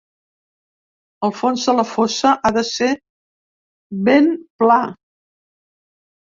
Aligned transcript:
El 1.27 1.33
fons 1.41 1.65
de 1.67 1.75
la 1.81 1.85
fossa 1.91 2.33
ha 2.33 2.53
d'ésser 2.57 2.89
ben 4.11 4.35
pla. 4.65 4.83